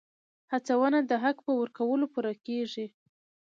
[0.51, 2.85] هڅونه د حق په ورکولو پوره کېږي.